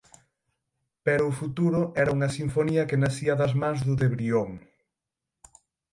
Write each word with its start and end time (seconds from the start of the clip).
Pero 1.05 1.23
o 1.27 1.35
futuro 1.39 1.81
era 2.01 2.13
unha 2.17 2.33
sinfonía 2.37 2.87
que 2.89 3.01
nacía 3.03 3.33
das 3.41 3.53
mans 3.61 3.79
do 3.87 3.93
de 4.01 4.07
Brión. 4.15 4.49